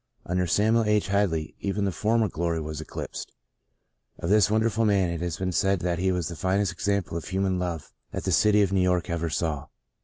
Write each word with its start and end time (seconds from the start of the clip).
Under 0.25 0.47
Samuel 0.47 0.85
Ho 0.85 0.99
Hadley 0.99 1.53
even 1.59 1.85
the 1.85 1.91
former 1.91 2.27
glory 2.27 2.59
was 2.59 2.81
eclipsed. 2.81 3.33
Of 4.17 4.31
this 4.31 4.49
wonderful 4.49 4.83
man 4.83 5.11
it 5.11 5.21
has 5.21 5.37
been 5.37 5.51
said 5.51 5.81
that 5.81 5.99
he 5.99 6.11
was 6.11 6.27
the 6.27 6.35
finest 6.35 6.71
exam 6.71 7.03
ple 7.03 7.17
of 7.17 7.25
human 7.25 7.59
love 7.59 7.93
that 8.09 8.23
the 8.23 8.31
city 8.31 8.63
of 8.63 8.73
New 8.73 8.81
York 8.81 9.11
ever 9.11 9.29
saw. 9.29 9.67